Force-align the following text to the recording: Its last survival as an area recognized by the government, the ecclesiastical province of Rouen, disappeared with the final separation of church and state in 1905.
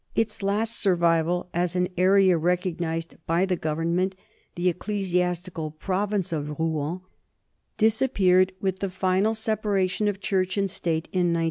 Its 0.15 0.41
last 0.41 0.79
survival 0.79 1.47
as 1.53 1.75
an 1.75 1.87
area 1.95 2.35
recognized 2.35 3.17
by 3.27 3.45
the 3.45 3.55
government, 3.55 4.15
the 4.55 4.67
ecclesiastical 4.67 5.69
province 5.69 6.31
of 6.33 6.57
Rouen, 6.59 7.01
disappeared 7.77 8.51
with 8.59 8.79
the 8.79 8.89
final 8.89 9.35
separation 9.35 10.07
of 10.07 10.19
church 10.19 10.57
and 10.57 10.71
state 10.71 11.07
in 11.11 11.31
1905. 11.35 11.39